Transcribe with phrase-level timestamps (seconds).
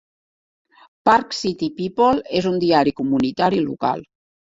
[1.09, 4.03] "Park Cities People" és un diari comunitari local.